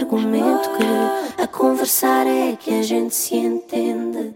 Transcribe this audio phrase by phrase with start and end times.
[0.00, 4.34] argumento que a conversar é que a gente se entende.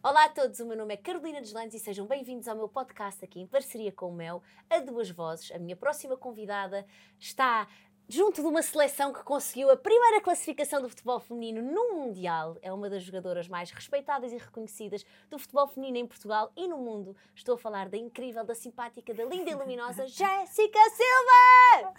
[0.00, 3.24] Olá a todos, o meu nome é Carolina Deslandes e sejam bem-vindos ao meu podcast
[3.24, 4.40] aqui em parceria com o Mel,
[4.70, 5.50] a duas vozes.
[5.50, 6.86] A minha próxima convidada
[7.18, 7.66] está
[8.08, 12.56] junto de uma seleção que conseguiu a primeira classificação do futebol feminino no Mundial.
[12.62, 16.78] É uma das jogadoras mais respeitadas e reconhecidas do futebol feminino em Portugal e no
[16.78, 17.16] mundo.
[17.34, 21.94] Estou a falar da incrível, da simpática, da linda e luminosa Jéssica Silva!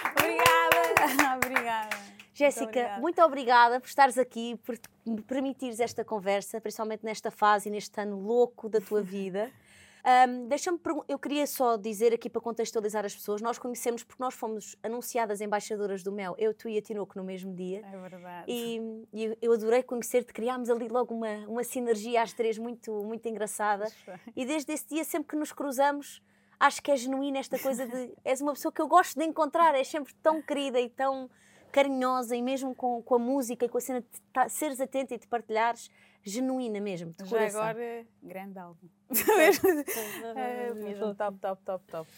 [0.26, 1.96] obrigada, obrigada.
[2.34, 7.68] Jéssica, muito, muito, obrigada por estares aqui, por me permitires esta conversa, principalmente nesta fase
[7.68, 9.50] e neste ano louco da tua vida.
[10.06, 14.34] Um, Deixa-me eu queria só dizer aqui para contextualizar as pessoas, nós conhecemos porque nós
[14.34, 17.82] fomos anunciadas embaixadoras do Mel, eu, tu e a Tinoco no mesmo dia.
[17.84, 18.44] É verdade.
[18.46, 18.80] E,
[19.12, 23.90] e eu adorei conhecer-te, criámos ali logo uma, uma sinergia às três muito, muito engraçada.
[24.36, 26.22] E desde esse dia, sempre que nos cruzamos,
[26.58, 28.12] acho que é genuína esta coisa de.
[28.24, 31.30] És uma pessoa que eu gosto de encontrar, és sempre tão querida e tão
[31.72, 35.18] carinhosa e mesmo com, com a música e com a cena de seres atenta e
[35.18, 35.90] de partilhares,
[36.22, 37.62] genuína mesmo, de Já coração.
[37.62, 38.88] agora, grande álbum.
[40.34, 42.10] é, mesmo top, top, top, top.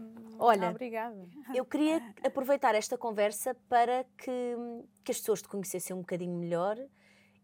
[0.00, 1.28] Um, Olha, obrigada.
[1.54, 4.56] Eu queria aproveitar esta conversa para que,
[5.04, 6.78] que as pessoas te conhecessem um bocadinho melhor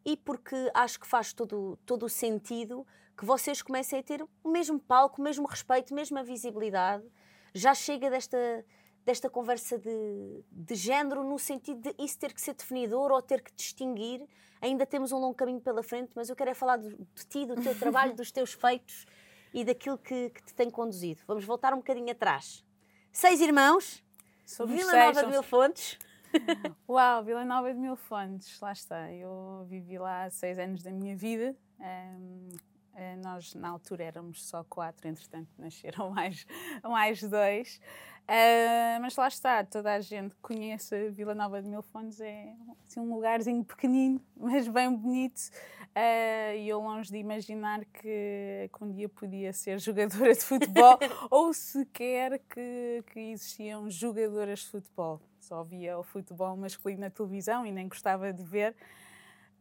[0.04, 2.86] e porque acho que faz todo, todo o sentido
[3.18, 7.04] que vocês comecem a ter o mesmo palco, o mesmo respeito, a mesma visibilidade.
[7.52, 8.64] Já chega desta
[9.04, 13.40] desta conversa de, de género, no sentido de isso ter que ser definidor ou ter
[13.40, 14.22] que distinguir.
[14.60, 17.46] Ainda temos um longo caminho pela frente, mas eu quero é falar de, de ti,
[17.46, 19.06] do teu trabalho, dos teus feitos
[19.54, 21.22] e daquilo que, que, te tem conduzido.
[21.26, 22.62] Vamos voltar um bocadinho atrás.
[23.10, 24.04] Seis irmãos,
[24.44, 25.98] Somos Vila seis, Nova de Mil Fontes.
[26.86, 29.10] Uau, Vila Nova de Mil Fontes, lá está.
[29.10, 31.56] Eu vivi lá seis anos da minha vida.
[31.80, 32.77] Um, eh,
[33.22, 36.46] nós, na altura, éramos só quatro, entretanto, nasceram mais,
[36.82, 37.80] mais dois.
[38.28, 42.52] Uh, mas lá está, toda a gente conhece a Vila Nova de Mil Fontes, é
[42.86, 45.48] assim, um lugarzinho pequenino, mas bem bonito.
[45.96, 50.98] Uh, e eu longe de imaginar que, que, um dia podia ser jogadora de futebol
[51.30, 55.22] ou sequer que, que existiam jogadoras de futebol.
[55.40, 58.76] Só via o futebol masculino na televisão e nem gostava de ver.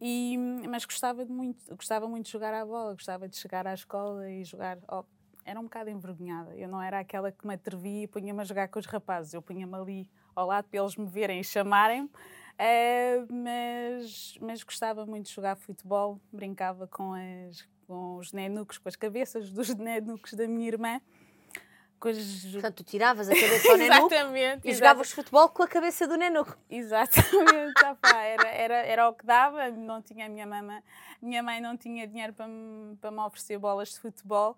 [0.00, 0.36] E,
[0.68, 4.30] mas gostava de muito, gostava muito de jogar à bola, gostava de chegar à escola
[4.30, 4.78] e jogar.
[4.88, 5.04] Oh,
[5.44, 6.54] era um bocado envergonhada.
[6.56, 9.34] Eu não era aquela que me atrevia e punha-me a jogar com os rapazes.
[9.34, 12.08] Eu punha-me ali ao lado para eles me verem e chamarem-me.
[12.08, 18.88] Uh, mas, mas gostava muito de jogar futebol, brincava com, as, com os nenucos, com
[18.88, 21.00] as cabeças dos nenucos da minha irmã.
[21.98, 22.44] Com as...
[22.52, 24.10] Portanto, tu tiravas a cabeça ao nenuco
[24.64, 26.56] e jogavas futebol com a cabeça do nenuco.
[26.70, 30.82] Exatamente, era, era, era o que dava, não tinha a minha mãe,
[31.20, 34.56] minha mãe não tinha dinheiro para me, para me oferecer bolas de futebol,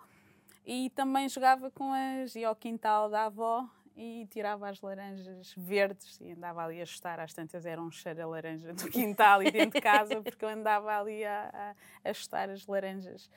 [0.67, 2.35] e também jogava com as.
[2.37, 7.21] ia ao quintal da avó e tirava as laranjas verdes e andava ali a chutar.
[7.21, 10.49] Às tantas era um cheiro a laranja do quintal e dentro de casa, porque eu
[10.49, 11.75] andava ali a,
[12.05, 13.31] a, a chutar as laranjas.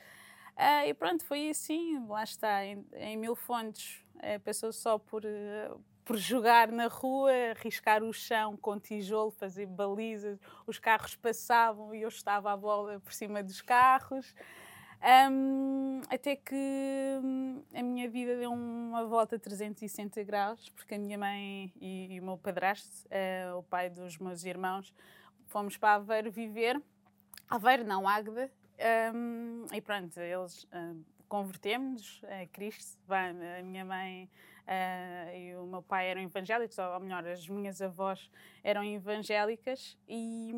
[0.56, 5.24] Ah, e pronto, foi assim, lá está, em, em Mil Fontes, a pessoa só por,
[5.24, 11.94] uh, por jogar na rua, arriscar o chão com tijolo, fazer balizas, os carros passavam
[11.94, 14.34] e eu estava à bola por cima dos carros.
[15.30, 16.54] Um, até que
[17.22, 22.20] hum, a minha vida deu uma volta 360 graus, porque a minha mãe e, e
[22.20, 24.94] o meu padrasto, uh, o pai dos meus irmãos,
[25.48, 26.80] fomos para Aveiro viver.
[27.50, 28.50] Aveiro, não, Águeda.
[29.14, 32.98] Um, e pronto, eles uh, convertemos a Cristo.
[33.08, 34.28] a minha mãe
[34.66, 38.30] uh, e o meu pai eram evangélicos, ou melhor, as minhas avós
[38.62, 39.96] eram evangélicas.
[40.08, 40.52] E,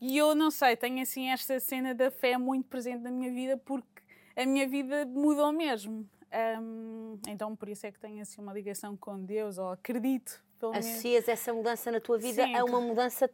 [0.00, 3.56] e eu não sei, tenho assim esta cena da fé muito presente na minha vida
[3.56, 4.02] porque
[4.36, 6.08] a minha vida mudou mesmo.
[6.60, 10.72] Um, então por isso é que tenho assim uma ligação com Deus, ou acredito, pelo
[10.72, 10.86] menos.
[10.86, 12.54] Associas essa mudança na tua vida Sim.
[12.54, 13.28] a uma mudança,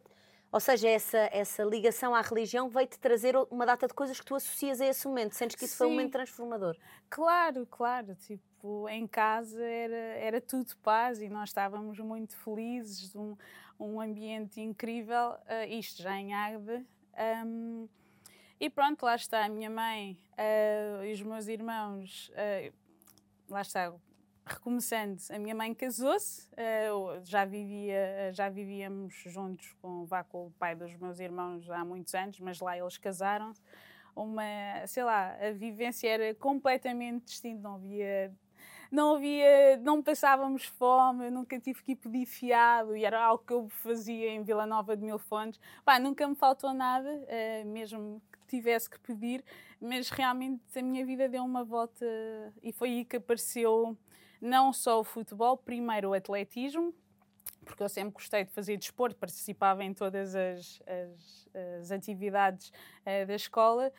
[0.51, 4.35] ou seja, essa, essa ligação à religião veio-te trazer uma data de coisas que tu
[4.35, 5.77] associas a esse momento, sentes que isso Sim.
[5.77, 6.75] foi um momento transformador?
[7.09, 13.35] Claro, claro, tipo, em casa era, era tudo paz e nós estávamos muito felizes, um,
[13.79, 16.85] um ambiente incrível, uh, isto já em Águeda.
[17.45, 17.87] Um,
[18.59, 22.73] e pronto, lá está a minha mãe uh, e os meus irmãos, uh,
[23.49, 23.93] lá está,
[24.47, 26.49] recomeçando, a minha mãe casou-se,
[27.23, 32.39] já, vivia, já vivíamos juntos com, com o pai dos meus irmãos há muitos anos,
[32.39, 33.61] mas lá eles casaram-se.
[34.15, 34.43] Uma,
[34.87, 38.33] sei lá, a vivência era completamente distinta, não havia
[38.91, 43.43] não havia, não passávamos fome, eu nunca tive que ir pedir fiado e era algo
[43.45, 45.59] que eu fazia em Vila Nova de Mil Fontes.
[45.83, 49.43] Pá, nunca me faltou nada, uh, mesmo que tivesse que pedir,
[49.79, 52.05] mas realmente a minha vida deu uma volta
[52.63, 53.97] e foi aí que apareceu
[54.41, 56.93] não só o futebol, primeiro o atletismo,
[57.65, 61.49] porque eu sempre gostei de fazer desporto, participava em todas as, as,
[61.79, 63.91] as atividades uh, da escola.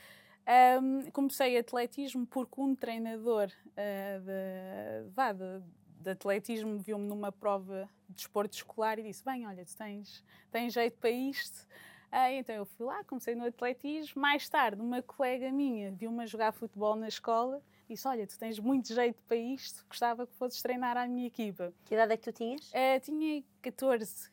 [0.81, 5.63] Um, comecei atletismo porque um treinador uh, de, vá, de,
[6.01, 10.73] de atletismo viu-me numa prova de desporto escolar e disse: Bem, olha, tu tens, tens
[10.73, 11.67] jeito para isto.
[12.11, 14.23] Uh, então eu fui lá, comecei no atletismo.
[14.23, 17.63] Mais tarde, uma colega minha viu-me jogar futebol na escola
[17.95, 21.73] disse: Olha, tu tens muito jeito para isto, gostava que fosses treinar à minha equipa.
[21.85, 22.71] Que idade é que tu tinhas?
[22.71, 24.31] Uh, tinha 14,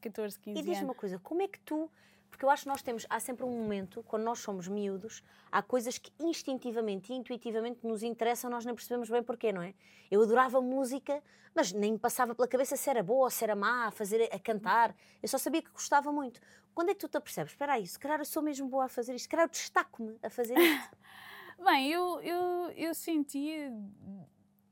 [0.00, 0.66] 14, 15 anos.
[0.66, 1.90] E diz-me uma coisa: como é que tu
[2.36, 5.62] porque eu acho que nós temos, há sempre um momento, quando nós somos miúdos, há
[5.62, 9.72] coisas que instintivamente e intuitivamente nos interessam, nós nem percebemos bem porquê, não é?
[10.10, 11.22] Eu adorava música,
[11.54, 14.28] mas nem me passava pela cabeça se era boa ou se era má a fazer,
[14.30, 14.94] a cantar.
[15.22, 16.38] Eu só sabia que gostava muito.
[16.74, 17.52] Quando é que tu te apercebes?
[17.52, 20.18] Espera aí, se calhar eu sou mesmo boa a fazer isto, se calhar eu destaco-me
[20.22, 20.96] a fazer isto.
[21.58, 23.72] Bem, eu, eu, eu sentia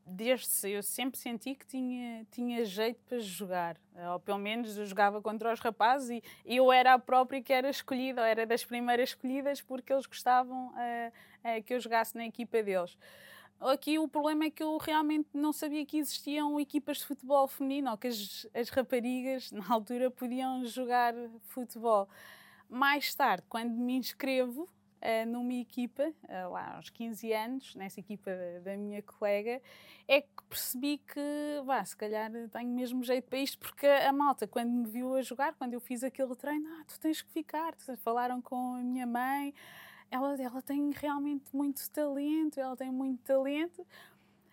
[0.06, 3.76] desde eu sempre senti que tinha, tinha jeito para jogar,
[4.12, 7.68] ou pelo menos eu jogava contra os rapazes e eu era a própria que era
[7.70, 12.26] escolhida, ou era das primeiras escolhidas porque eles gostavam uh, uh, que eu jogasse na
[12.26, 12.96] equipa deles.
[13.60, 17.90] Aqui o problema é que eu realmente não sabia que existiam equipas de futebol feminino,
[17.90, 21.14] ou que as, as raparigas na altura podiam jogar
[21.44, 22.08] futebol.
[22.68, 24.68] Mais tarde, quando me inscrevo,
[25.26, 28.30] numa equipa, uh, lá aos 15 anos, nessa equipa
[28.62, 29.60] da, minha colega,
[30.08, 31.20] é que percebi que,
[31.64, 35.22] vá, se calhar tenho mesmo jeito para isto, porque a malta, quando me viu a
[35.22, 39.06] jogar, quando eu fiz aquele treino, ah, tu tens que ficar, falaram com a minha
[39.06, 39.54] mãe,
[40.10, 43.86] ela, ela tem realmente muito talento, ela tem muito talento.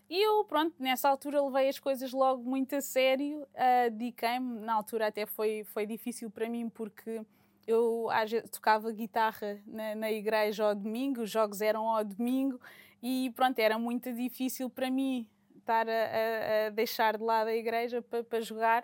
[0.10, 4.60] E eu, pronto, nessa altura levei as coisas logo muito a sério, uh, dediquei-me.
[4.60, 7.22] Na altura até foi, foi difícil para mim porque
[7.68, 8.08] eu
[8.52, 12.60] tocava guitarra na, na, igreja ao domingo, os jogos eram ao domingo
[13.02, 15.28] e pronto, era muito difícil para mim
[15.58, 18.84] estar a, a, deixar de lado a igreja para, para jogar.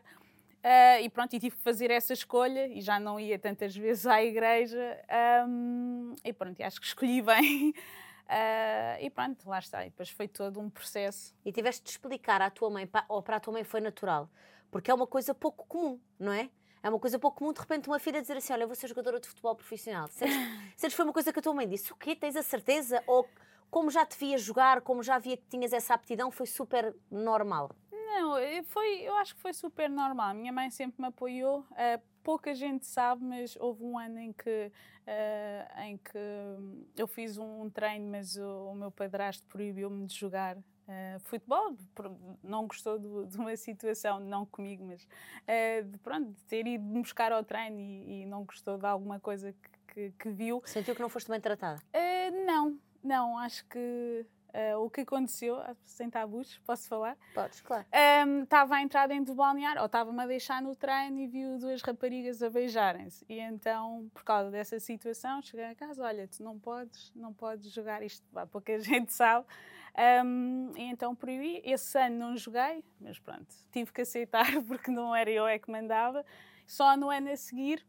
[0.58, 4.06] Uh, e pronto, e tive que fazer essa escolha e já não ia tantas vezes
[4.06, 5.00] à igreja.
[5.48, 7.70] Um, e pronto, acho que escolhi bem.
[7.70, 9.86] Uh, e pronto, lá está.
[9.86, 11.34] E depois foi todo um processo.
[11.46, 14.30] E tiveste de explicar à tua mãe, ou para a tua mãe foi natural,
[14.72, 16.50] porque é uma coisa pouco comum, não é?
[16.82, 18.88] É uma coisa pouco comum, de repente, uma filha dizer assim: Olha, eu vou ser
[18.88, 20.08] jogadora de futebol profissional.
[20.08, 22.16] Sentes, foi uma coisa que a tua mãe disse: O quê?
[22.16, 23.04] Tens a certeza?
[23.08, 23.28] Ou
[23.70, 27.72] como já te via jogar, como já via que tinhas essa aptidão, foi super normal?
[27.92, 30.34] Não, foi, eu acho que foi super normal.
[30.34, 31.60] Minha mãe sempre me apoiou.
[31.72, 34.72] Uh, pouca gente sabe, mas houve um ano em que,
[35.06, 36.18] uh, em que
[36.96, 40.58] eu fiz um, um treino, mas o, o meu padrasto proibiu-me de jogar
[40.88, 41.76] Uh, futebol,
[42.42, 46.82] não gostou de, de, uma situação, não comigo, mas uh, de, pronto, de ter ido
[46.82, 50.62] buscar ao treino e, e não gostou de alguma coisa que, que, que, viu.
[50.66, 51.82] Sentiu que não foste bem tratada?
[51.94, 54.26] Uh, não, não, acho que
[54.80, 57.16] o que aconteceu, sem tabus, posso falar?
[57.32, 57.86] Podes, claro.
[58.42, 61.60] Estava um, a entrar dentro do balneário, ou estava-me a deixar no treino e viu
[61.60, 63.24] duas raparigas a beijarem-se.
[63.30, 67.72] E então, por causa dessa situação, cheguei a casa, olha, tu não podes, não podes
[67.72, 69.46] jogar isto, pá, pouca gente sabe.
[69.98, 71.62] Um, então proibi.
[71.64, 75.72] Esse ano não joguei, mas pronto, tive que aceitar porque não era eu é que
[75.72, 76.24] mandava.
[76.66, 77.86] Só no ano a seguir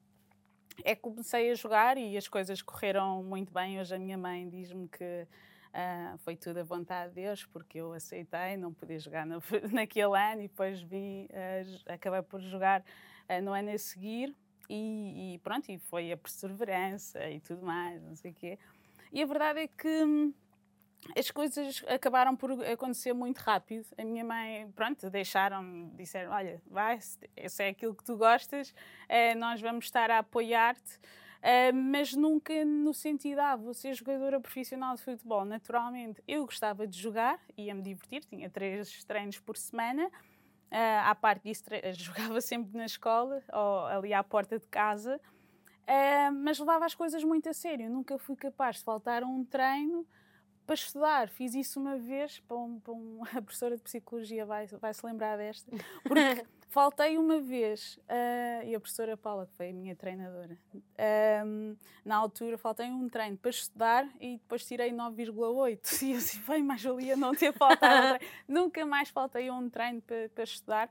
[0.85, 3.79] é que comecei a jogar e as coisas correram muito bem.
[3.79, 5.27] Hoje a minha mãe diz-me que
[5.75, 10.17] uh, foi tudo a vontade de Deus, porque eu aceitei, não podia jogar no, naquele
[10.17, 14.35] ano e depois vim, uh, acabei por jogar uh, no ano a seguir.
[14.71, 18.59] E, e, pronto, e foi a perseverança e tudo mais, não sei o quê.
[19.11, 20.33] E a verdade é que hum,
[21.17, 23.87] as coisas acabaram por acontecer muito rápido.
[23.97, 28.75] A minha mãe, pronto, deixaram, disseram: Olha, vai, se é aquilo que tu gostas,
[29.09, 30.99] eh, nós vamos estar a apoiar-te.
[31.39, 35.45] Uh, mas nunca no sentido, ah, vou ser jogadora profissional de futebol.
[35.45, 40.07] Naturalmente, eu gostava de jogar, ia-me divertir, tinha três treinos por semana.
[40.71, 41.63] Uh, à parte disso,
[41.95, 45.21] jogava sempre na escola ou ali à porta de casa,
[46.43, 47.89] mas levava as coisas muito a sério.
[47.89, 50.07] Nunca fui capaz de faltar a um treino
[50.69, 51.31] para estudar.
[51.31, 55.05] Fiz isso uma vez, para, um, para um, a professora de psicologia vai, vai se
[55.05, 55.71] lembrar desta,
[56.05, 60.59] porque faltei uma vez, uh, e a professora Paula, que foi a minha treinadora,
[61.47, 66.03] um, na altura faltei um treino para estudar e depois tirei 9,8.
[66.05, 68.23] E eu assim, bem, mais valia não ter faltado.
[68.47, 70.91] Nunca mais faltei um treino para, para estudar.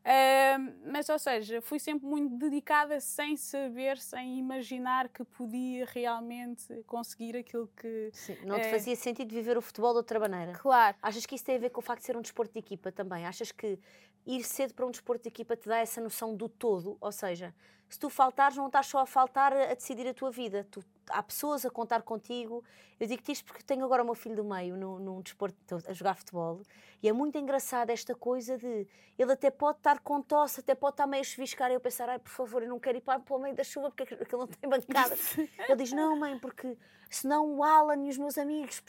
[0.00, 6.66] Uh, mas, ou seja, fui sempre muito dedicada sem saber, sem imaginar que podia realmente
[6.86, 8.10] conseguir aquilo que.
[8.12, 10.52] Sim, não te uh, fazia sentido viver o futebol de outra maneira.
[10.52, 10.94] Claro.
[11.00, 12.92] Achas que isso tem a ver com o facto de ser um desporto de equipa
[12.92, 13.24] também?
[13.24, 13.78] Achas que
[14.26, 16.98] ir cedo para um desporto de equipa te dá essa noção do todo?
[17.00, 17.54] Ou seja,
[17.90, 20.66] se tu faltares, não estás só a faltar a decidir a tua vida.
[20.70, 22.64] Tu, há pessoas a contar contigo.
[23.00, 25.56] Eu digo-te isto porque tenho agora o meu filho do meio num, num desporto,
[25.88, 26.60] a jogar futebol,
[27.02, 28.86] e é muito engraçado esta coisa de
[29.18, 32.08] ele até pode estar com tosse, até pode estar meio a chuviscar, e eu pensar,
[32.08, 34.26] ai, por favor, eu não quero ir para, para o meio da chuva porque ele
[34.32, 35.16] não tem bancada.
[35.68, 36.76] ele diz, não, mãe, porque
[37.10, 38.82] senão o Alan e os meus amigos.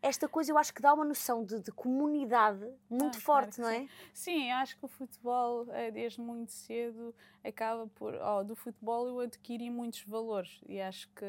[0.00, 3.72] Esta coisa eu acho que dá uma noção de, de comunidade muito ah, forte, claro
[3.72, 3.80] não é?
[3.80, 3.88] Sim.
[4.12, 8.14] sim, acho que o futebol, eh, desde muito cedo, acaba por.
[8.14, 11.24] Oh, do futebol eu adquiri muitos valores e acho que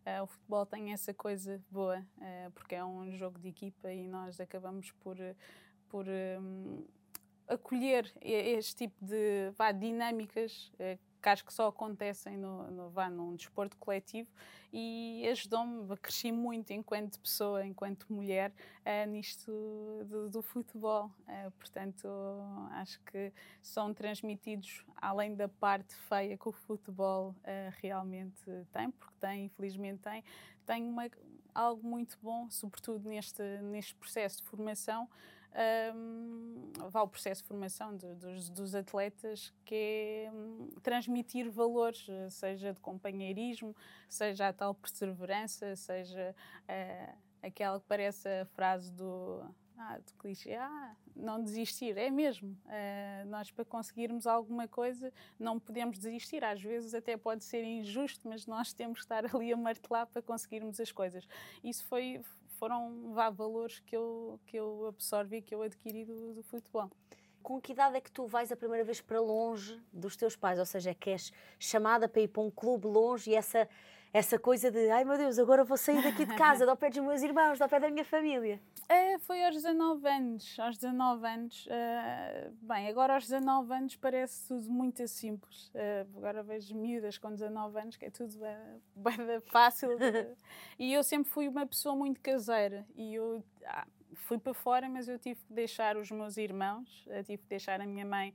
[0.00, 4.06] Uh, o futebol tem essa coisa boa, uh, porque é um jogo de equipa e
[4.06, 5.16] nós acabamos por,
[5.90, 6.86] por um,
[7.46, 13.10] acolher este tipo de vá, dinâmicas uh, que acho que só acontecem no, no, vá,
[13.10, 14.28] num desporto coletivo
[14.72, 18.52] e ajudou-me, cresci muito enquanto pessoa, enquanto mulher,
[18.84, 19.50] uh, nisto
[20.06, 21.10] do, do futebol.
[21.26, 22.08] Uh, portanto,
[22.72, 29.14] acho que são transmitidos, além da parte feia que o futebol uh, realmente tem, porque
[29.20, 30.24] tem, infelizmente tem,
[30.64, 31.10] tem uma,
[31.54, 35.08] algo muito bom, sobretudo neste, neste processo de formação,
[35.94, 42.06] um, vá o processo de formação de, dos, dos, atletas, que é um, transmitir valores,
[42.30, 43.74] seja de companheirismo,
[44.08, 49.42] seja a tal perseverança, seja uh, aquela que parece a frase do,
[49.82, 52.50] ah, do clichê, ah, não desistir, é mesmo.
[52.66, 56.44] Uh, nós, para conseguirmos alguma coisa, não podemos desistir.
[56.44, 60.20] Às vezes até pode ser injusto, mas nós temos que estar ali a martelar para
[60.20, 61.26] conseguirmos as coisas.
[61.64, 62.20] Isso foi,
[62.60, 66.90] foram vá, valores que eu, que eu absorvi, que eu adquiri do, do futebol.
[67.42, 70.58] Com que idade é que tu vais a primeira vez para longe dos teus pais?
[70.58, 73.66] Ou seja, é que és chamada para ir para um clube longe e essa,
[74.12, 76.98] essa coisa de ai meu Deus, agora vou sair daqui de casa, do pé dos
[76.98, 78.60] meus irmãos, do pé da minha família.
[78.88, 80.58] É, foi aos 19 anos.
[80.58, 81.66] Aos 19 anos.
[81.66, 85.68] Uh, bem, agora aos 19 anos parece tudo muito simples.
[85.68, 89.90] Uh, agora vejo miúdas com 19 anos, que é tudo bem, bem fácil.
[90.76, 92.84] e eu sempre fui uma pessoa muito caseira.
[92.96, 93.86] E eu ah,
[94.22, 97.80] fui para fora, mas eu tive que deixar os meus irmãos, uh, tive que deixar
[97.80, 98.34] a minha mãe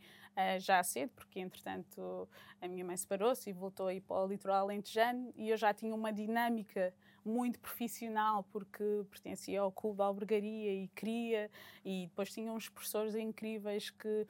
[0.60, 2.28] já cedo, porque entretanto
[2.62, 5.74] a minha mãe separou-se e voltou a ir para o litoral alentejano e eu já
[5.74, 6.94] tinha uma dinâmica
[7.26, 11.50] muito profissional, porque pertencia ao clube da albergaria e queria,
[11.84, 14.28] e depois tinha uns professores incríveis que eh,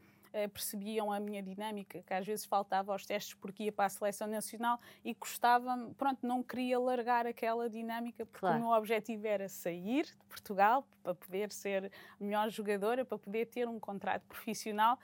[0.51, 4.27] percebiam a minha dinâmica, que às vezes faltava aos testes porque ia para a seleção
[4.27, 8.57] nacional e gostava, pronto, não queria largar aquela dinâmica porque claro.
[8.57, 13.67] o meu objetivo era sair de Portugal para poder ser melhor jogadora, para poder ter
[13.67, 14.99] um contrato profissional.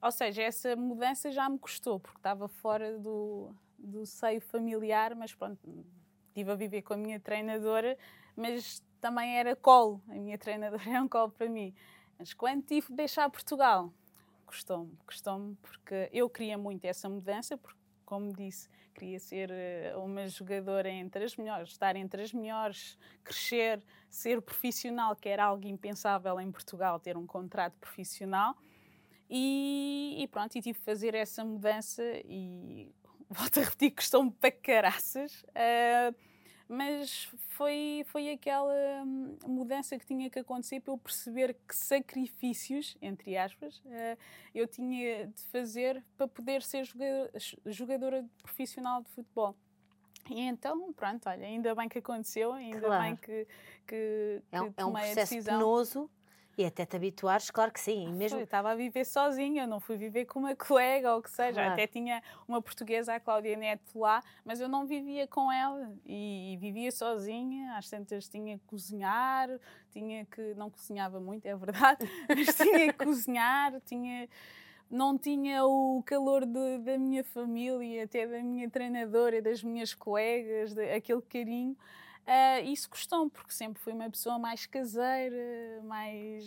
[0.00, 5.34] Ou seja, essa mudança já me custou, porque estava fora do, do seio familiar, mas
[5.34, 5.58] pronto,
[6.28, 7.98] estive a viver com a minha treinadora,
[8.36, 10.00] mas também era colo.
[10.08, 11.74] A minha treinadora era um colo para mim.
[12.18, 13.92] Mas quando tive de deixar Portugal,
[14.50, 20.26] custou-me, custou-me porque eu queria muito essa mudança, porque, como disse, queria ser eh, uma
[20.26, 26.40] jogadora entre as melhores, estar entre as melhores, crescer, ser profissional, que era algo impensável
[26.40, 28.56] em Portugal, ter um contrato profissional.
[29.28, 32.92] E, e pronto, e tive de fazer essa mudança e
[33.30, 35.44] volto a repetir, custou-me para caraças.
[35.44, 36.12] Uh,
[36.70, 38.72] mas foi, foi aquela
[39.04, 44.16] hum, mudança que tinha que acontecer para eu perceber que sacrifícios, entre aspas, uh,
[44.54, 47.30] eu tinha de fazer para poder ser jogadora,
[47.66, 49.56] jogadora profissional de futebol.
[50.30, 53.02] E então, pronto, olha, ainda bem que aconteceu, ainda claro.
[53.02, 53.48] bem que,
[53.84, 56.08] que, é, que é um processo penoso
[56.58, 58.06] e até te habituares, claro que sim.
[58.08, 58.38] Ah, mesmo...
[58.38, 61.54] eu estava a viver sozinha, não fui viver com uma colega ou o que seja.
[61.54, 61.72] Claro.
[61.72, 66.52] Até tinha uma portuguesa, a Cláudia Neto, lá, mas eu não vivia com ela e,
[66.52, 67.76] e vivia sozinha.
[67.76, 69.48] Às tantas tinha que cozinhar,
[69.90, 70.54] tinha que.
[70.54, 74.28] Não cozinhava muito, é verdade, mas tinha que cozinhar, tinha
[74.90, 80.74] não tinha o calor de, da minha família, até da minha treinadora, das minhas colegas,
[80.74, 81.76] de, aquele carinho.
[82.26, 86.44] Uh, isso custou porque sempre fui uma pessoa mais caseira, mais.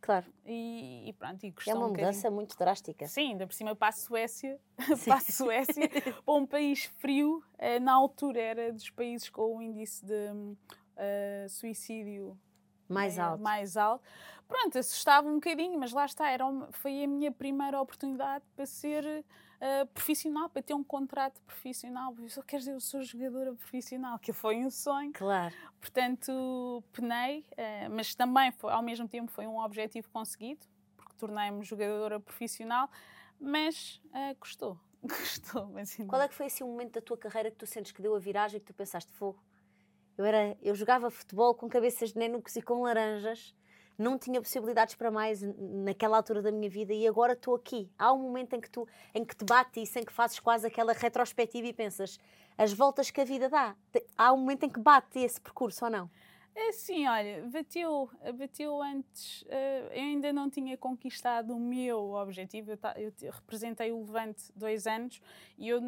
[0.00, 0.26] Claro.
[0.46, 3.06] E, e pronto, e É uma um mudança muito drástica.
[3.08, 4.60] Sim, ainda por cima para a Suécia,
[5.04, 5.88] para a Suécia,
[6.24, 11.48] para um país frio, uh, na altura era dos países com o índice de uh,
[11.48, 12.38] suicídio
[12.88, 13.42] mais alto.
[13.42, 14.04] mais alto.
[14.46, 18.66] Pronto, assustava um bocadinho, mas lá está, era uma, foi a minha primeira oportunidade para
[18.66, 19.24] ser
[19.64, 22.14] uh, profissional, para ter um contrato profissional.
[22.18, 25.12] Eu só quer dizer, eu sou jogadora profissional, que foi um sonho.
[25.12, 25.54] Claro.
[25.80, 30.66] Portanto, penei, uh, mas também foi, ao mesmo tempo foi um objetivo conseguido,
[30.96, 32.90] porque tornei-me jogadora profissional,
[33.40, 34.78] mas uh, custou.
[35.04, 37.92] Custou, mas Qual é que foi assim, um momento da tua carreira que tu sentes
[37.92, 39.38] que deu a viragem que tu pensaste fogo?
[40.16, 43.54] Eu, era, eu jogava futebol com cabeças de nenucos e com laranjas
[43.98, 47.90] não tinha possibilidades para mais naquela altura da minha vida e agora estou aqui.
[47.98, 50.66] Há um momento em que tu em que te bate isso, em que fazes quase
[50.66, 52.18] aquela retrospectiva e pensas
[52.56, 53.74] as voltas que a vida dá.
[54.16, 56.10] Há um momento em que bate esse percurso ou não?
[56.56, 58.08] É sim, olha, bateu,
[58.38, 63.98] bateu antes, uh, eu ainda não tinha conquistado o meu objetivo, eu, eu representei o
[63.98, 65.20] Levante dois anos
[65.58, 65.80] e eu,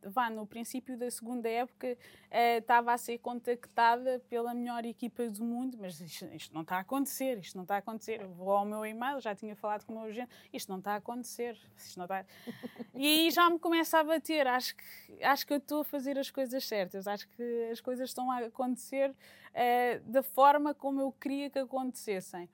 [0.00, 1.98] vá, no princípio da segunda época,
[2.30, 6.76] uh, estava a ser contactada pela melhor equipa do mundo, mas isto, isto, não está
[6.76, 9.84] a acontecer, isto não está a acontecer, eu vou ao meu e-mail, já tinha falado
[9.84, 12.06] com o meu agente, isto não está a acontecer, isto não
[12.94, 16.16] e aí já me começa a bater, acho que, acho que eu estou a fazer
[16.16, 19.12] as coisas certas, acho que as coisas estão a acontecer
[19.54, 22.48] uh, da forma como eu queria que acontecessem.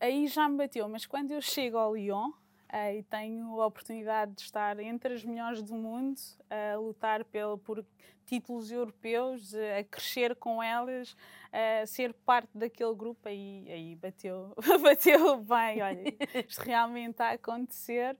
[0.00, 4.32] Aí já me bateu, mas quando eu chego ao Lyon uh, e tenho a oportunidade
[4.32, 7.84] de estar entre as melhores do mundo, a lutar pelo, por
[8.24, 11.16] títulos europeus, a crescer com elas,
[11.50, 16.14] a ser parte daquele grupo, aí, aí bateu, bateu bem, olha,
[16.46, 18.16] isto realmente está a acontecer.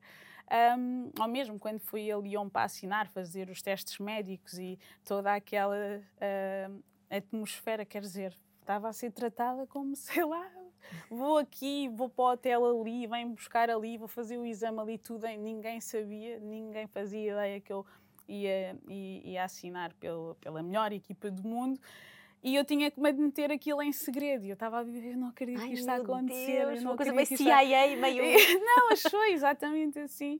[0.78, 5.34] Um, ou mesmo quando fui a Lyon para assinar, fazer os testes médicos e toda
[5.34, 10.50] aquela uh, atmosfera, quer dizer, estava a ser tratada como, sei lá,
[11.10, 14.98] vou aqui, vou para o hotel ali, vem buscar ali, vou fazer o exame ali,
[14.98, 15.26] tudo.
[15.26, 17.84] Ninguém sabia, ninguém fazia ideia que eu
[18.26, 21.80] ia, ia, ia assinar pelo, pela melhor equipa do mundo.
[22.42, 24.44] E eu tinha que manter aquilo em segredo.
[24.44, 26.66] E eu estava a viver, eu não acredito que isto está a acontecer.
[26.66, 28.22] Deus, uma coisa meio CIA, meio.
[28.64, 30.36] não, achou exatamente assim.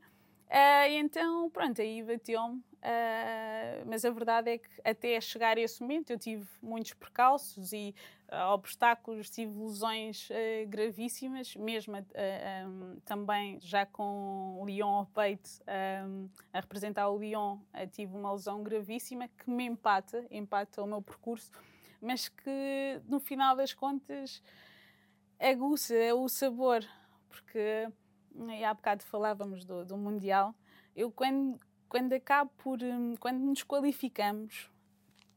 [0.49, 2.63] Uh, então, pronto, aí bateu-me.
[2.79, 7.73] Uh, mas a verdade é que até chegar a esse momento eu tive muitos percalços
[7.73, 7.93] e
[8.31, 10.29] uh, obstáculos, tive lesões
[10.69, 15.51] gravíssimas, mesmo um, também já com o Lyon ao peito,
[16.07, 17.59] um, a representar o Lyon,
[17.93, 21.51] tive uma lesão gravíssima que me empata, empata o meu percurso,
[22.01, 24.41] mas que no final das contas
[25.41, 26.85] aguça o sabor,
[27.29, 27.89] porque
[28.51, 30.55] e há bocado falávamos do, do Mundial,
[30.95, 31.59] eu quando,
[31.89, 34.71] quando acabo por, hum, quando nos qualificamos,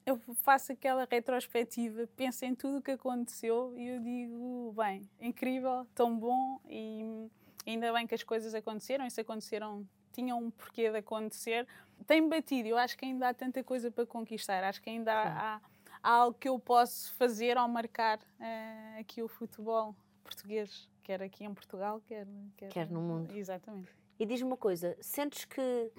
[0.05, 5.85] eu faço aquela retrospectiva, penso em tudo o que aconteceu e eu digo, bem, incrível,
[5.93, 7.29] tão bom e
[7.65, 11.67] ainda bem que as coisas aconteceram, e se aconteceram, tinham um porquê de acontecer.
[12.07, 15.55] Tem batido, eu acho que ainda há tanta coisa para conquistar, acho que ainda há,
[15.55, 15.61] há,
[16.01, 21.43] há algo que eu posso fazer ao marcar uh, aqui o futebol português quer aqui
[21.43, 23.35] em Portugal, quer, quer, quer no mundo.
[23.35, 23.89] Exatamente.
[24.19, 25.91] E diz-me uma coisa, sentes que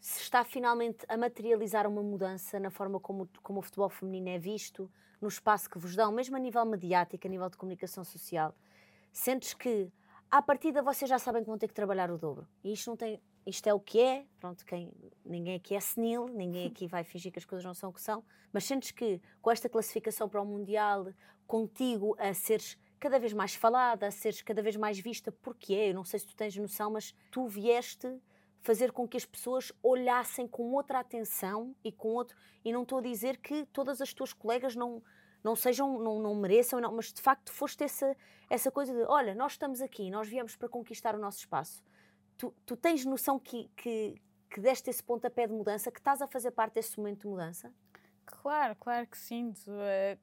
[0.00, 4.38] se está finalmente a materializar uma mudança na forma como, como o futebol feminino é
[4.38, 8.54] visto, no espaço que vos dão, mesmo a nível mediático, a nível de comunicação social,
[9.12, 9.92] sentes que
[10.30, 12.48] à partida vocês já sabem que vão ter que trabalhar o dobro.
[12.64, 14.90] E isto não tem, isto é o que é, pronto, quem,
[15.24, 18.00] ninguém aqui é senil, ninguém aqui vai fingir que as coisas não são o que
[18.00, 21.08] são, mas sentes que com esta classificação para o Mundial,
[21.46, 25.90] contigo a seres cada vez mais falada, a seres cada vez mais vista, porque é,
[25.90, 28.08] eu não sei se tu tens noção, mas tu vieste
[28.60, 32.36] fazer com que as pessoas olhassem com outra atenção e com outro.
[32.64, 35.02] E não estou a dizer que todas as tuas colegas não,
[35.42, 38.16] não sejam, não, não mereçam, não, mas de facto foste essa,
[38.48, 41.82] essa coisa de: olha, nós estamos aqui, nós viemos para conquistar o nosso espaço.
[42.36, 44.20] Tu, tu tens noção que, que,
[44.50, 47.72] que deste esse pontapé de mudança, que estás a fazer parte desse momento de mudança?
[48.24, 49.52] Claro, claro que sim.
[49.68, 50.16] Eh,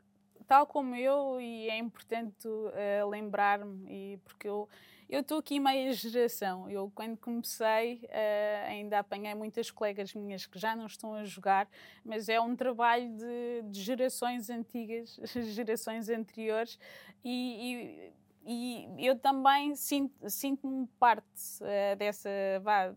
[0.48, 4.68] tal como eu, e é importante uh, lembrar-me, porque eu
[5.10, 6.70] eu estou aqui meia geração.
[6.70, 11.68] Eu, quando comecei, uh, ainda apanhei muitas colegas minhas que já não estão a jogar,
[12.04, 15.20] mas é um trabalho de, de gerações antigas,
[15.54, 16.78] gerações anteriores,
[17.24, 18.12] e,
[18.46, 21.26] e, e eu também sinto-me sinto parte
[21.62, 22.30] uh, dessa.
[22.62, 22.94] Vá,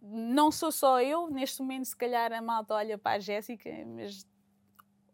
[0.00, 4.26] não sou só eu, neste momento, se calhar a malta olha para a Jéssica, mas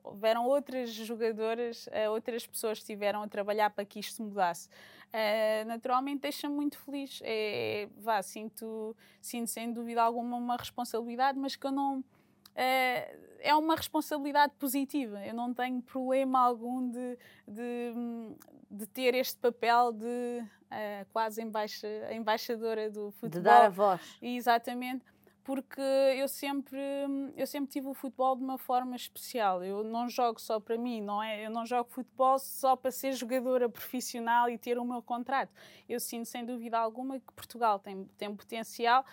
[0.03, 4.69] houveram outras jogadoras, uh, outras pessoas que estiveram a trabalhar para que isto mudasse.
[5.09, 7.21] Uh, naturalmente deixa-me muito feliz.
[7.23, 12.05] É, vá, sinto, sinto sem dúvida alguma uma responsabilidade, mas que eu não.
[12.55, 15.25] É, é uma responsabilidade positiva.
[15.25, 17.93] Eu não tenho problema algum de, de,
[18.71, 23.31] de ter este papel de uh, quase embaixa, embaixadora do futebol.
[23.31, 24.19] De dar a voz.
[24.21, 25.05] Exatamente
[25.51, 26.79] porque eu sempre
[27.37, 29.65] eu sempre tive o futebol de uma forma especial.
[29.65, 31.45] Eu não jogo só para mim, não é?
[31.45, 35.51] Eu não jogo futebol só para ser jogadora profissional e ter o meu contrato.
[35.89, 39.05] Eu sinto sem dúvida alguma que Portugal tem tem potencial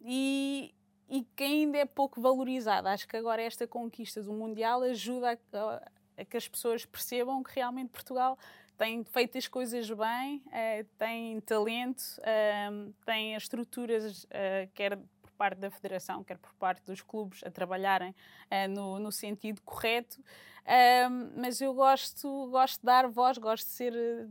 [0.00, 0.74] e
[1.06, 2.88] e que ainda é pouco valorizado.
[2.88, 5.82] Acho que agora esta conquista do mundial ajuda a, a,
[6.16, 8.38] a que as pessoas percebam que realmente Portugal
[8.78, 14.98] tem feito as coisas bem, uh, tem talento, uh, tem as estruturas, uh, quer
[15.34, 20.20] parte da federação, quer por parte dos clubes, a trabalharem uh, no, no, sentido correto.
[20.20, 24.28] Uh, mas eu gosto, gosto de dar voz, gosto de ser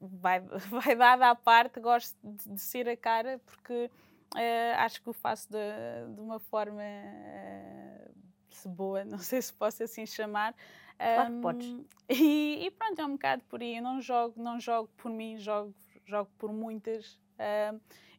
[0.00, 3.90] vai, vai dada à parte, gosto de, de ser a cara porque
[4.34, 9.82] uh, acho que o faço de, de uma forma uh, boa, não sei se posso
[9.82, 10.54] assim chamar.
[10.96, 11.66] Claro que podes.
[12.08, 13.76] E, e, pronto, é um bocado por aí.
[13.76, 15.74] Eu não jogo, não jogo por mim, jogo,
[16.06, 17.18] jogo por muitas.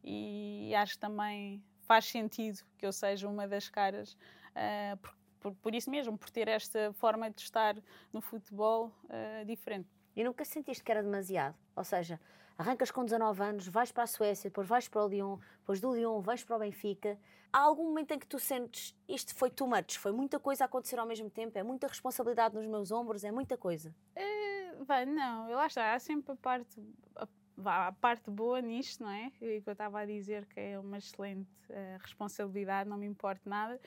[0.06, 5.56] E acho que também faz sentido que eu seja uma das caras, uh, por, por,
[5.56, 7.76] por, isso mesmo, por ter esta forma de estar
[8.14, 9.90] no futebol uh, diferente.
[10.16, 11.56] E nunca sentiste que era demasiado?
[11.76, 12.20] Ou seja,
[12.58, 15.94] arrancas com 19 anos, vais para a Suécia, depois vais para o Lyon, depois do
[15.94, 17.18] Lyon vais para o Benfica.
[17.52, 20.66] Há algum momento em que tu sentes isto foi too much, foi muita coisa a
[20.66, 23.96] acontecer ao mesmo tempo, é muita responsabilidade nos meus ombros, é muita coisa?
[24.16, 26.82] Uh, vai, não, eu lá está, há sempre a parte,
[27.16, 27.28] a,
[27.64, 29.32] a parte boa nisto, não é?
[29.42, 33.50] E que eu estava a dizer que é uma excelente uh, responsabilidade, não me importa
[33.50, 33.80] nada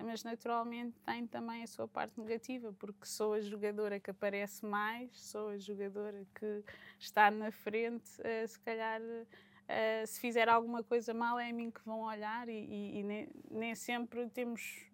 [0.00, 5.10] mas naturalmente tem também a sua parte negativa, porque sou a jogadora que aparece mais,
[5.12, 6.64] sou a jogadora que
[6.98, 9.00] está na frente, uh, se calhar.
[9.02, 13.02] Uh, se fizer alguma coisa mal é a mim que vão olhar e, e, e
[13.02, 14.84] nem, nem, sempre temos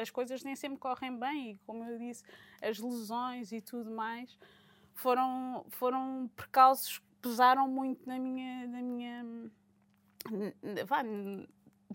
[0.00, 2.24] as coisas nem sempre correm bem e como eu disse
[2.60, 4.38] as lesões e tudo mais
[4.94, 9.16] foram foram percalços pesaram muito na minha na minha
[10.86, 11.02] vá,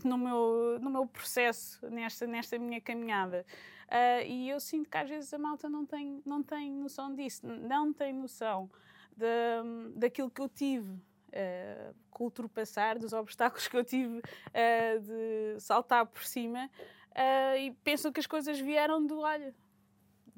[0.03, 3.45] no meu, no meu processo, nesta, nesta minha caminhada.
[3.87, 7.45] Uh, e eu sinto que às vezes a malta não tem, não tem noção disso,
[7.45, 8.69] não tem noção
[9.15, 16.05] de, daquilo que eu tive uh, ultrapassar, dos obstáculos que eu tive uh, de saltar
[16.05, 16.69] por cima,
[17.11, 19.55] uh, e pensam que as coisas vieram do, olha,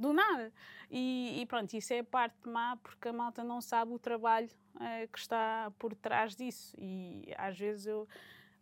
[0.02, 0.52] do nada.
[0.90, 4.50] E, e, pronto, isso é a parte má, porque a malta não sabe o trabalho
[5.12, 6.76] que está por trás disso.
[6.78, 8.08] E às vezes eu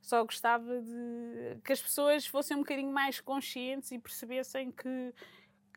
[0.02, 5.14] só gostava de que as pessoas fossem um bocadinho mais conscientes e percebessem que,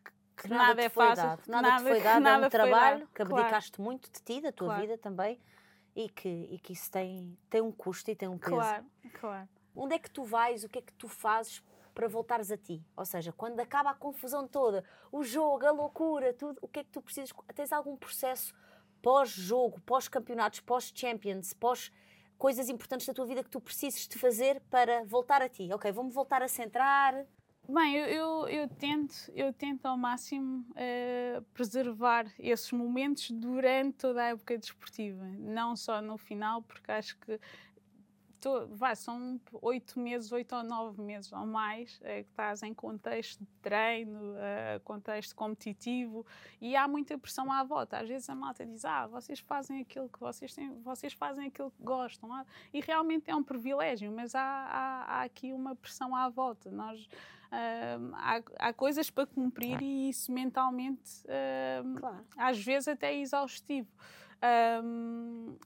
[0.05, 1.25] que, que nada, nada é fácil.
[1.25, 1.43] Dado.
[1.47, 3.91] Nada, nada foi dado, nada é um trabalho que abdicaste claro.
[3.91, 4.83] muito de ti, da tua claro.
[4.83, 5.41] vida também,
[5.95, 8.57] e que, e que isso tem, tem um custo e tem um peso.
[8.57, 8.87] Claro,
[9.21, 9.49] claro.
[9.75, 11.63] Onde é que tu vais, o que é que tu fazes
[11.95, 12.85] para voltares a ti?
[12.97, 16.85] Ou seja, quando acaba a confusão toda, o jogo, a loucura, tudo, o que é
[16.85, 17.33] que tu precisas?
[17.55, 18.55] Tens algum processo
[19.01, 21.91] pós-jogo, pós-campeonatos, pós-champions, pós
[22.39, 25.69] coisas importantes da tua vida que tu precises de fazer para voltar a ti.
[25.73, 27.25] Ok, vou-me voltar a centrar.
[27.69, 34.21] Bem, eu, eu, eu, tento, eu tento ao máximo uh, preservar esses momentos durante toda
[34.21, 37.39] a época desportiva, não só no final, porque acho que
[38.71, 43.41] vai, são oito meses, oito ou nove meses ou mais, é, que estás em contexto
[43.41, 46.27] de treino, é, contexto competitivo
[46.61, 47.99] e há muita pressão à volta.
[47.99, 51.71] Às vezes a malta diz: Ah, vocês fazem aquilo que vocês têm, vocês fazem aquilo
[51.71, 52.33] que gostam.
[52.33, 56.71] Ah, e realmente é um privilégio, mas há, há, há aqui uma pressão à volta.
[56.71, 57.09] Nós.
[57.53, 59.85] Uh, há, há, coisas para cumprir claro.
[59.85, 62.25] e isso mentalmente uh, claro.
[62.35, 63.91] às vezes até é exaustivo.
[64.43, 65.57] Um,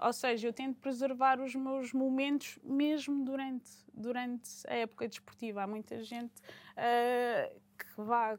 [0.00, 5.62] ou seja, eu tento preservar os meus momentos mesmo durante, durante a época desportiva.
[5.62, 6.40] Há muita gente
[6.76, 8.38] uh, que vá.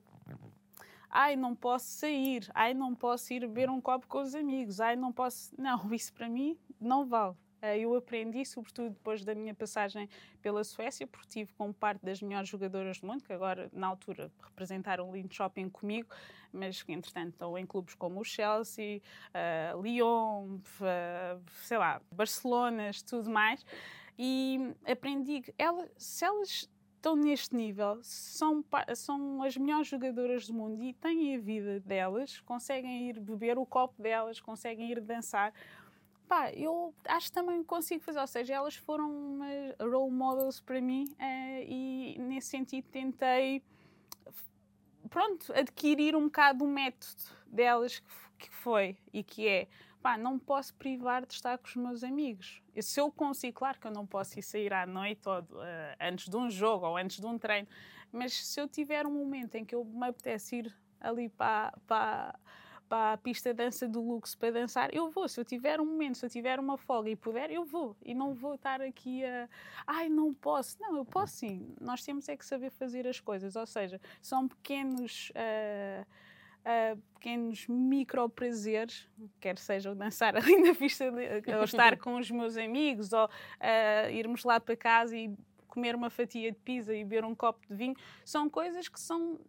[1.10, 2.50] Ai, não posso sair.
[2.54, 4.80] Ai, não posso ir beber um copo com os amigos.
[4.80, 5.54] Ai, não posso.
[5.60, 7.36] Não, isso para mim não vale.
[7.62, 10.10] Uh, eu aprendi, sobretudo depois da minha passagem
[10.42, 14.32] pela Suécia, porque tive como parte das melhores jogadoras do mundo, que agora, na altura,
[14.42, 16.10] representaram o Lind Shopping comigo,
[16.52, 19.02] mas que, entretanto, estão em clubes como o Chelsea,
[19.34, 23.66] uh, Lyon, uh, sei lá, Barcelona, tudo mais.
[24.18, 26.70] E aprendi que ela, se elas
[27.00, 32.42] estão neste nível, são, são as melhores jogadoras do mundo e têm a vida delas,
[32.42, 35.54] conseguem ir beber o copo delas, conseguem ir dançar
[36.30, 40.80] pá, eu acho que também consigo fazer, ou seja, elas foram umas role models para
[40.80, 43.64] mim uh, e nesse sentido tentei,
[45.10, 49.68] pronto, adquirir um bocado o método delas que, que foi e que é,
[50.04, 52.62] pá, não posso privar de estar com os meus amigos.
[52.80, 55.66] Se eu consigo, claro que eu não posso ir sair à noite ou uh,
[56.00, 57.68] antes de um jogo ou antes de um treino,
[58.12, 62.40] mas se eu tiver um momento em que eu me apetece ir ali para, para
[62.90, 65.28] para a pista de dança do luxo para dançar, eu vou.
[65.30, 67.96] Se eu tiver um momento, se eu tiver uma folga e puder, eu vou.
[68.04, 69.48] E não vou estar aqui a.
[69.86, 70.76] Ai, não posso.
[70.82, 71.74] Não, eu posso sim.
[71.80, 73.56] Nós temos é que saber fazer as coisas.
[73.56, 75.32] Ou seja, são pequenos.
[75.36, 76.06] Uh,
[76.66, 79.08] uh, pequenos micro prazeres,
[79.40, 84.10] quer seja dançar ali na pista, de, ou estar com os meus amigos, ou uh,
[84.12, 85.36] irmos lá para casa e
[85.70, 89.40] comer uma fatia de pizza e beber um copo de vinho, são coisas que são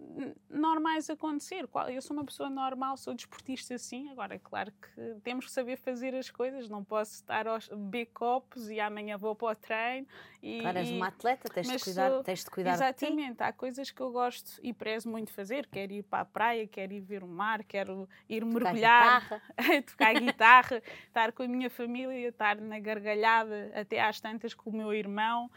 [0.49, 1.69] normais acontecer.
[1.89, 5.77] Eu sou uma pessoa normal, sou desportista sim, agora é claro que temos que saber
[5.77, 10.07] fazer as coisas, não posso estar a beber copos e amanhã vou para o treino.
[10.43, 13.43] E, claro, és uma atleta, tens de cuidar, sou, tens de cuidar Exatamente, de ti.
[13.43, 16.93] há coisas que eu gosto e prezo muito fazer, quero ir para a praia, quero
[16.93, 19.43] ir ver o mar, quero ir mergulhar, guitarra.
[19.87, 24.73] tocar guitarra, estar com a minha família, estar na gargalhada até às tantas com o
[24.73, 25.51] meu irmão.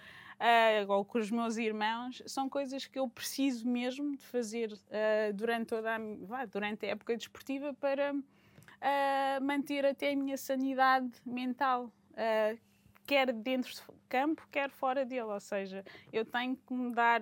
[0.43, 5.33] Uh, ou com os meus irmãos, são coisas que eu preciso mesmo de fazer uh,
[5.33, 11.09] durante toda a, vá, durante a época desportiva para uh, manter até a minha sanidade
[11.25, 11.89] mental,
[13.07, 15.21] quer dentro do campo, quer fora dele.
[15.21, 17.21] Ou seja, eu tenho que me dar,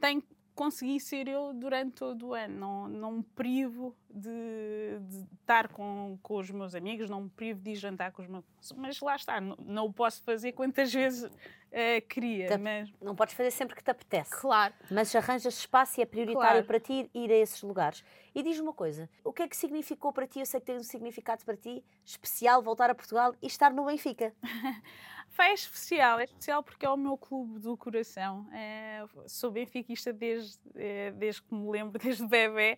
[0.00, 0.22] tenho
[0.54, 2.58] consegui ser eu durante todo o ano.
[2.58, 7.60] Não, não me privo de, de estar com, com os meus amigos, não me privo
[7.60, 8.44] de jantar com os meus.
[8.76, 12.48] Mas lá está, não, não o posso fazer quantas vezes uh, queria.
[12.48, 12.92] Te, mas...
[13.00, 14.30] Não podes fazer sempre que te apetece.
[14.40, 14.74] Claro.
[14.90, 16.66] Mas arranjas espaço e é prioritário claro.
[16.66, 18.04] para ti ir a esses lugares.
[18.34, 20.40] E diz-me uma coisa: o que é que significou para ti?
[20.40, 23.86] Eu sei que tem um significado para ti especial voltar a Portugal e estar no
[23.86, 24.34] Benfica.
[25.32, 28.46] Foi especial, é especial porque é o meu clube do coração.
[28.52, 32.76] É, sou benfiquista desde, é, desde que me lembro, desde bebê.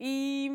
[0.00, 0.50] E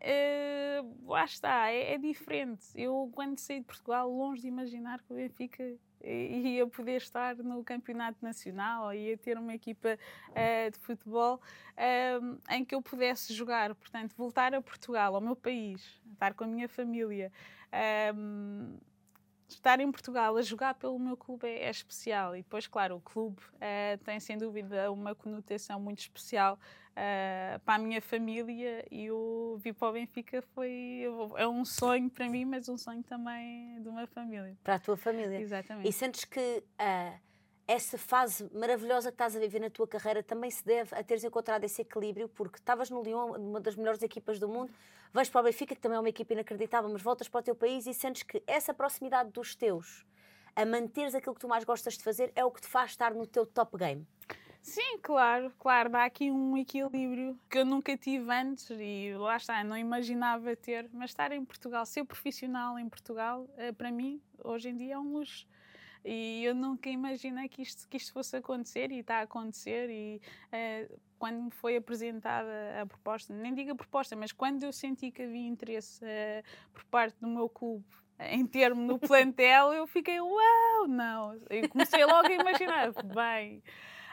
[0.00, 2.66] é, lá está, é, é, diferente.
[2.74, 5.64] Eu, quando saí de Portugal, longe de imaginar que o Benfica
[6.04, 9.96] ia poder estar no campeonato nacional ia ter uma equipa
[10.30, 11.40] uh, de futebol
[11.76, 13.74] uh, em que eu pudesse jogar.
[13.74, 17.30] Portanto, voltar a Portugal, ao meu país, estar com a minha família.
[17.72, 18.78] Uh,
[19.54, 22.34] estar em Portugal a jogar pelo meu clube é, é especial.
[22.36, 26.58] E depois, claro, o clube uh, tem sem dúvida uma conotação muito especial
[26.92, 31.02] uh, para a minha família e o vir para o Benfica foi
[31.36, 34.56] é um sonho para mim, mas um sonho também de uma família.
[34.62, 35.40] Para a tua família.
[35.40, 35.88] Exatamente.
[35.88, 37.31] E sentes que uh,
[37.66, 41.24] essa fase maravilhosa que estás a viver na tua carreira também se deve a teres
[41.24, 44.72] encontrado esse equilíbrio, porque estavas no Lyon, uma das melhores equipas do mundo,
[45.12, 47.54] vais para o Benfica, que também é uma equipa inacreditável, mas voltas para o teu
[47.54, 50.04] país e sentes que essa proximidade dos teus,
[50.54, 53.14] a manteres aquilo que tu mais gostas de fazer, é o que te faz estar
[53.14, 54.06] no teu top game.
[54.60, 59.64] Sim, claro, claro, dá aqui um equilíbrio que eu nunca tive antes e lá está,
[59.64, 64.68] não imaginava ter, mas estar em Portugal, ser profissional em Portugal, eh, para mim, hoje
[64.68, 65.48] em dia é um luxo.
[66.04, 69.88] E eu nunca imaginei que isto, que isto fosse acontecer e está a acontecer.
[69.90, 74.72] E uh, quando me foi apresentada a proposta, nem digo a proposta, mas quando eu
[74.72, 77.84] senti que havia interesse uh, por parte do meu clube
[78.18, 81.34] em termo no plantel, eu fiquei, uau, não.
[81.50, 83.62] Eu comecei logo a imaginar, bem.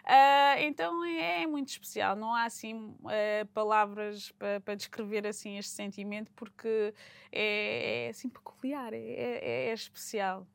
[0.10, 5.60] Uh, então é, é, muito especial, não há assim uh, palavras para pa descrever assim
[5.60, 6.96] este sentimento porque
[7.32, 10.48] é, é assim peculiar, é, é, é especial.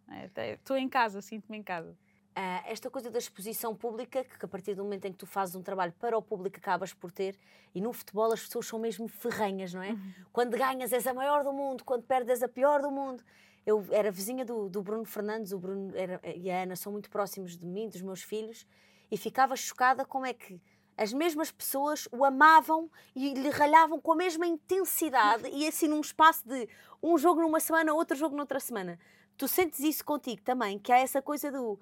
[0.59, 1.97] Estou em casa, sinto-me em casa.
[2.37, 5.55] Uh, esta coisa da exposição pública, que a partir do momento em que tu fazes
[5.55, 7.39] um trabalho para o público acabas por ter,
[7.73, 9.91] e no futebol as pessoas são mesmo ferrenhas, não é?
[9.91, 10.13] Uhum.
[10.33, 13.23] Quando ganhas és a maior do mundo, quando perdes a pior do mundo.
[13.65, 17.09] Eu era vizinha do, do Bruno Fernandes, o Bruno era, e a Ana são muito
[17.09, 18.67] próximos de mim, dos meus filhos,
[19.15, 20.61] e ficava chocada como é que
[20.97, 26.01] as mesmas pessoas o amavam e lhe ralhavam com a mesma intensidade e assim num
[26.01, 26.69] espaço de
[27.01, 28.99] um jogo numa semana, outro jogo noutra semana.
[29.37, 31.79] Tu sentes isso contigo também, que há essa coisa do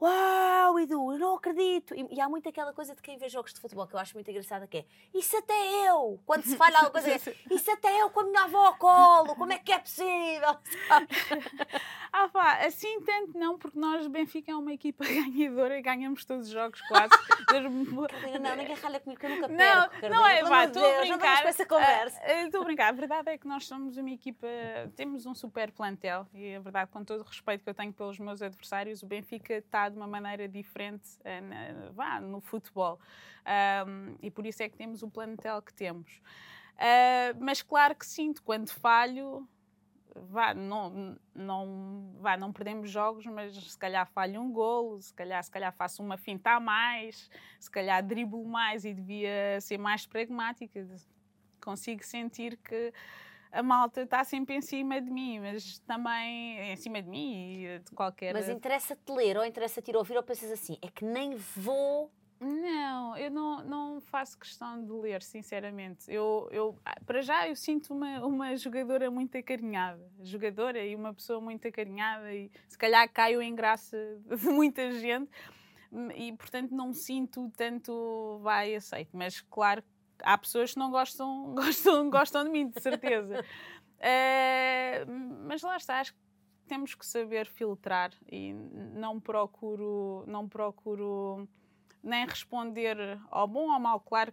[0.00, 1.94] Uau, Edu, eu não acredito!
[1.94, 4.12] E, e, há muito aquela coisa de quem vê jogos de futebol que eu acho
[4.14, 6.20] muito engraçada que é isso até eu!
[6.26, 9.34] Quando se falha alguma coisa, é, isso até eu com a minha avó ao colo,
[9.36, 10.58] como é que é possível?
[12.12, 16.46] ah pá, assim tanto não, porque nós, Benfica, é uma equipa ganhadora e ganhamos todos
[16.46, 17.14] os jogos quase.
[18.38, 19.94] não, ninguém ralha comigo que eu nunca perco.
[20.02, 21.42] Não, não é, vá, estou a brincar.
[21.42, 22.20] Com essa conversa.
[22.22, 22.88] Ah, estou uh, a brincar.
[22.88, 24.46] A verdade é que nós somos uma equipa,
[24.94, 28.18] temos um super plantel e a verdade, com todo o respeito que eu tenho pelos
[28.18, 32.98] meus adversários, o Benfica está de uma maneira diferente uh, na, vá, no futebol.
[33.86, 36.20] Um, e por isso é que temos o plantel que temos.
[36.76, 39.48] Uh, mas claro que sinto, quando falho,
[40.14, 45.42] vá, não, não, vá, não perdemos jogos, mas se calhar falho um golo, se calhar,
[45.42, 50.06] se calhar faço uma finta a mais, se calhar driblo mais e devia ser mais
[50.06, 50.86] pragmática.
[51.60, 52.92] Consigo sentir que
[53.50, 57.78] a malta está sempre em cima de mim, mas também em cima de mim e
[57.78, 58.32] de qualquer.
[58.32, 62.10] Mas interessa-te ler ou interessa-te ir ouvir ou pensas assim, é que nem vou.
[62.38, 66.04] Não, eu não, não faço questão de ler, sinceramente.
[66.12, 70.06] Eu, eu, para já, eu sinto uma, uma jogadora muito acarinhada.
[70.22, 73.96] Jogadora e uma pessoa muito acarinhada e se calhar caio em graça
[74.28, 75.30] de muita gente
[76.14, 79.16] e, portanto, não sinto tanto vai aceito.
[79.16, 79.82] Mas, claro
[80.22, 83.40] há pessoas que não gostam, gostam, gostam de mim, de certeza.
[83.40, 85.10] uh,
[85.46, 86.20] mas lá está, acho que
[86.66, 91.48] temos que saber filtrar e não procuro, não procuro
[92.02, 92.96] nem responder
[93.30, 94.00] ao bom ou ao mal.
[94.00, 94.32] Claro,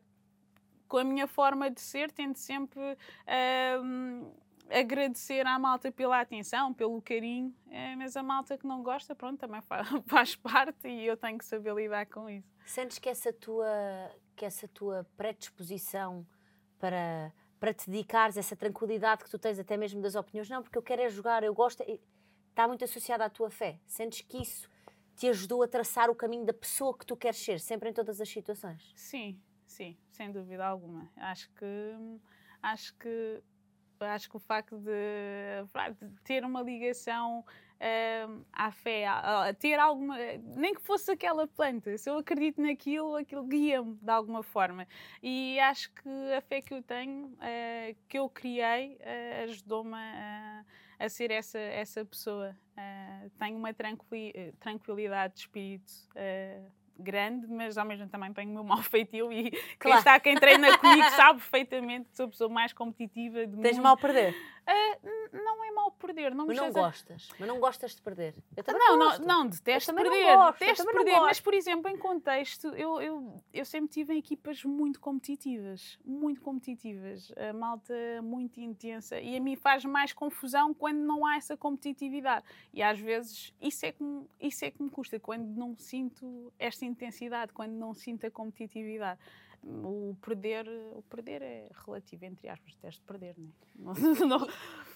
[0.88, 4.34] com a minha forma de ser, tento sempre uh,
[4.70, 9.40] agradecer à malta pela atenção, pelo carinho, é, mas a malta que não gosta, pronto,
[9.40, 12.48] também faz, faz, parte e eu tenho que saber lidar com isso.
[12.66, 13.68] Sentes que essa tua,
[14.36, 16.26] que essa tua predisposição
[16.80, 20.78] para, para te dedicares, essa tranquilidade que tu tens até mesmo das opiniões, não, porque
[20.78, 21.84] eu quero é jogar, eu gosto,
[22.50, 23.80] está muito associada à tua fé.
[23.88, 24.70] Sentes que isso
[25.16, 28.20] te ajudou a traçar o caminho da pessoa que tu queres ser, sempre em todas
[28.20, 28.92] as situações?
[28.96, 31.10] Sim, sim, sem dúvida alguma.
[31.16, 31.96] Acho que
[32.62, 33.44] acho que
[34.00, 35.64] acho que o facto de,
[36.02, 37.46] de ter uma ligação
[37.84, 40.18] uh, à fé, a, a, ter alguma,
[40.56, 44.88] nem que fosse aquela planta, se eu acredito naquilo, aquilo guia-me de alguma forma.
[45.22, 50.64] E acho que a fé que eu tenho, uh, que eu criei, uh, ajudou-me a,
[51.00, 52.56] a, ser essa, essa pessoa.
[53.38, 53.74] tenho uma
[54.60, 55.92] tranquilidade de espírito
[56.98, 59.78] grande, mas ao mesmo tempo também tenho o meu mau feitio e claro.
[59.80, 63.78] quem está, quem treina comigo sabe perfeitamente que sou a pessoa mais competitiva do Tens
[63.78, 63.84] mundo.
[63.84, 64.36] mal perder?
[64.66, 66.34] Uh, não é mal perder.
[66.34, 68.34] Não mas não gostas, mas não gostas de perder.
[68.56, 69.20] Não, gosto.
[69.20, 70.10] não, não, detesto perder.
[70.10, 74.20] Não gosto, detesto perder, mas por exemplo, em contexto, eu, eu, eu sempre tive em
[74.20, 80.74] equipas muito competitivas, muito competitivas, a malta muito intensa e a mim faz mais confusão
[80.74, 82.46] quando não há essa competitividade.
[82.74, 84.04] E às vezes isso é que,
[84.40, 89.20] isso é que me custa, quando não sinto esta intensidade, quando não sinto a competitividade
[89.64, 93.36] o perder, o perder é relativo, entre aspas, teste de perder,
[93.76, 93.94] não
[94.46, 94.54] é?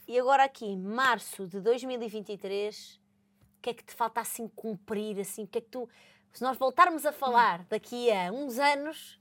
[0.07, 2.99] E agora aqui, março de 2023,
[3.57, 5.89] o que é que te falta assim cumprir, assim, o que é que tu,
[6.33, 9.19] se nós voltarmos a falar daqui a uns anos,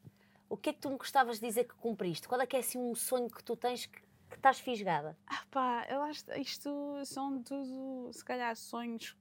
[0.48, 2.28] o que é que tu me gostavas de dizer que cumpriste?
[2.28, 5.16] Qual é que é assim um sonho que tu tens que, que estás fisgada?
[5.26, 6.70] Ah pá, eu acho, isto
[7.04, 9.16] são tudo, se calhar, sonhos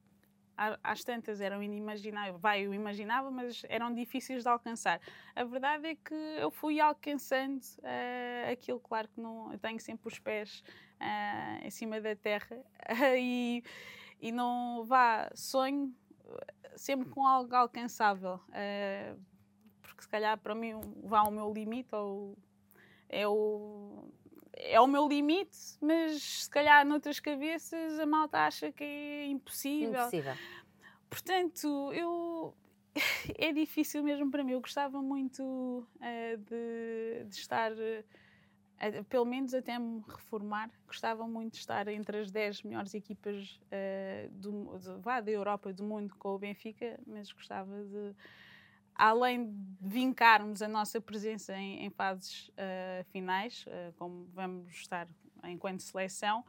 [0.57, 5.01] às tantas eram inimagináveis, vai, eu imaginava, mas eram difíceis de alcançar.
[5.35, 10.07] A verdade é que eu fui alcançando uh, aquilo, claro que não, eu tenho sempre
[10.07, 10.63] os pés
[10.99, 12.57] uh, em cima da terra
[13.17, 13.63] e,
[14.21, 15.93] e não vá, sonho
[16.75, 18.39] sempre com algo alcançável,
[19.81, 22.37] porque se calhar para mim vá ao meu limite ou
[23.07, 24.09] é o
[24.55, 30.01] é o meu limite, mas se calhar noutras cabeças a malta acha que é impossível.
[30.01, 30.33] Impossível.
[31.09, 32.53] Portanto, eu
[33.37, 34.53] é difícil mesmo para mim.
[34.53, 41.53] Eu gostava muito uh, de, de, estar, uh, pelo menos até me reformar, gostava muito
[41.53, 46.15] de estar entre as 10 melhores equipas uh, do, de, vá, da Europa, do mundo
[46.17, 48.15] com o Benfica, mas gostava de
[48.95, 55.07] além de vincarmos a nossa presença em, em fases uh, finais, uh, como vamos estar
[55.43, 56.43] enquanto seleção,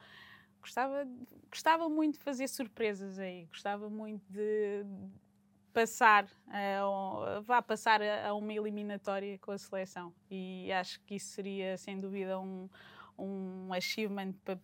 [0.60, 1.06] gostava,
[1.50, 4.84] gostava muito de fazer surpresas aí, gostava muito de
[5.72, 11.34] passar, uh, vá passar a, a, uma eliminatória com a seleção e acho que isso
[11.34, 12.70] seria sem dúvida um,
[13.18, 14.58] um achievement para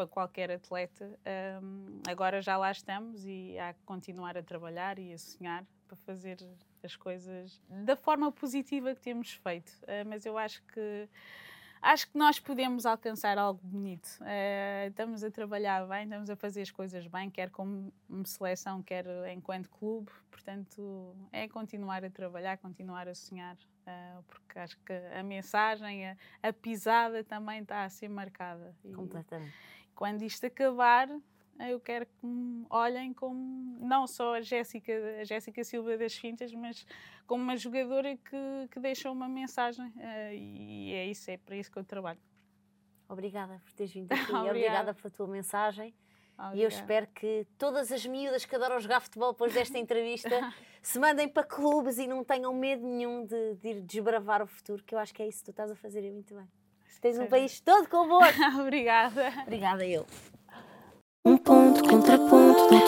[0.00, 1.18] para qualquer atleta.
[1.62, 5.94] Um, agora já lá estamos e há que continuar a trabalhar e a sonhar para
[5.94, 6.38] fazer
[6.86, 9.70] as coisas da forma positiva que temos feito.
[9.82, 11.08] Uh, mas eu acho que
[11.82, 14.06] acho que nós podemos alcançar algo bonito.
[14.20, 17.92] Uh, estamos a trabalhar bem, estamos a fazer as coisas bem, quer como
[18.24, 20.10] seleção, quer enquanto clube.
[20.30, 26.16] Portanto, é continuar a trabalhar, continuar a sonhar, uh, porque acho que a mensagem, a,
[26.42, 28.74] a pisada também está a ser marcada.
[28.84, 29.52] E, Completamente
[30.00, 31.10] quando isto acabar,
[31.68, 36.52] eu quero que me olhem como não só a Jéssica, a Jéssica Silva das Fintas,
[36.52, 36.86] mas
[37.26, 41.70] como uma jogadora que, que deixa uma mensagem uh, e é isso, é para isso
[41.70, 42.20] que eu trabalho.
[43.08, 44.48] Obrigada por teres vindo aqui obrigada.
[44.48, 45.94] obrigada pela tua mensagem.
[46.32, 46.56] Obrigada.
[46.56, 50.30] E eu espero que todas as miúdas que adoram jogar futebol depois desta entrevista
[50.80, 54.82] se mandem para clubes e não tenham medo nenhum de, de ir desbravar o futuro,
[54.82, 56.48] que eu acho que é isso que tu estás a fazer e muito bem.
[57.00, 58.38] Tens um país todo convosco.
[58.60, 59.32] Obrigada.
[59.42, 60.06] Obrigada eu.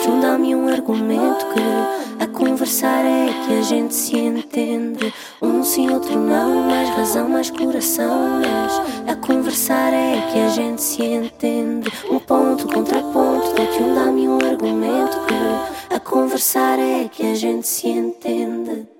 [0.03, 5.13] Ponto, contraponto, dou-te um um argumento que a conversar é que a gente se entende.
[5.41, 8.41] Um sim, outro não, mais razão, mais coração.
[8.41, 11.89] Mas a conversar é que a gente se entende.
[12.11, 17.65] Um ponto, contraponto, dou-te um dá-me um argumento que a conversar é que a gente
[17.65, 18.92] se entende.